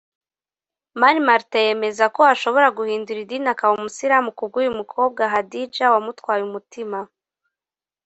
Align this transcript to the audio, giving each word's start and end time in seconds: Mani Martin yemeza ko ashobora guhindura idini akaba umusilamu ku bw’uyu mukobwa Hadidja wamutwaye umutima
Mani 0.99 1.21
Martin 1.27 1.63
yemeza 1.67 2.05
ko 2.15 2.21
ashobora 2.33 2.67
guhindura 2.77 3.19
idini 3.21 3.47
akaba 3.53 3.75
umusilamu 3.79 4.29
ku 4.37 4.43
bw’uyu 4.49 4.71
mukobwa 4.79 5.21
Hadidja 5.33 5.85
wamutwaye 5.93 6.41
umutima 6.45 6.99